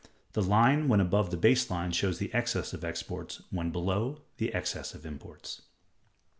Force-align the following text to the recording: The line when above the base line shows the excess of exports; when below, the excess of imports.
The 0.33 0.41
line 0.41 0.87
when 0.87 0.99
above 0.99 1.29
the 1.29 1.37
base 1.37 1.69
line 1.69 1.91
shows 1.91 2.17
the 2.17 2.33
excess 2.33 2.73
of 2.73 2.83
exports; 2.83 3.43
when 3.51 3.69
below, 3.69 4.23
the 4.37 4.51
excess 4.51 4.95
of 4.95 5.05
imports. 5.05 5.61